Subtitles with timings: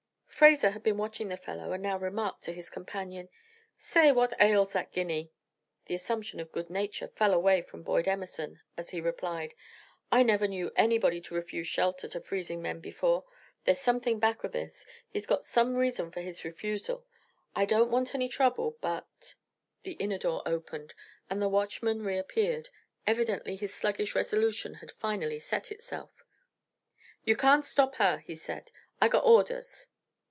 [0.41, 3.29] Fraser had been watching the fellow, and now remarked to his companion:
[3.77, 5.29] "Say, what ails that ginney?"
[5.85, 9.53] The assumption of good nature fell away from Boyd Emerson as he replied:
[10.11, 13.23] "I never knew anybody to refuse shelter to freezing men before.
[13.65, 17.05] There's something back of this he's got some reason for his refusal.
[17.55, 19.35] I don't want any trouble, but"
[19.83, 20.95] The inner door opened,
[21.29, 22.69] and the watchman reappeared.
[23.05, 26.25] Evidently his sluggish resolution had finally set itself.
[27.23, 28.71] "You can't stop har!" he said.
[28.99, 29.87] "Ay got orders."